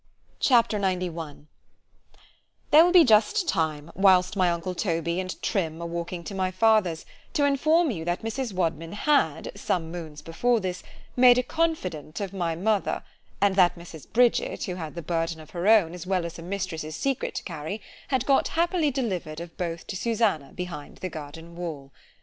C 0.39 0.55
H 0.55 0.73
A 0.73 0.77
P. 0.79 0.79
XCI 0.79 1.45
THERE 2.71 2.83
will 2.85 2.91
be 2.91 3.03
just 3.03 3.47
time, 3.47 3.91
whilst 3.93 4.35
my 4.35 4.49
uncle 4.49 4.73
Toby 4.73 5.19
and 5.19 5.39
Trim 5.43 5.79
are 5.79 5.85
walking 5.85 6.23
to 6.23 6.33
my 6.33 6.49
father's, 6.49 7.05
to 7.33 7.45
inform 7.45 7.91
you 7.91 8.03
that 8.05 8.23
Mrs. 8.23 8.51
Wadman 8.51 8.93
had, 8.93 9.51
some 9.55 9.91
moons 9.91 10.23
before 10.23 10.59
this, 10.59 10.81
made 11.15 11.37
a 11.37 11.43
confident 11.43 12.19
of 12.19 12.33
my 12.33 12.55
mother; 12.55 13.03
and 13.39 13.55
that 13.57 13.75
Mrs. 13.77 14.11
Bridget, 14.11 14.63
who 14.63 14.73
had 14.73 14.95
the 14.95 15.03
burden 15.03 15.39
of 15.39 15.51
her 15.51 15.67
own, 15.67 15.93
as 15.93 16.07
well 16.07 16.25
as 16.25 16.37
her 16.37 16.41
mistress's 16.41 16.95
secret 16.95 17.35
to 17.35 17.43
carry, 17.43 17.79
had 18.07 18.25
got 18.25 18.47
happily 18.57 18.89
delivered 18.89 19.39
of 19.39 19.55
both 19.55 19.85
to 19.85 19.95
Susannah 19.95 20.51
behind 20.53 20.97
the 20.97 21.09
garden 21.09 21.55
wall. 21.55 21.91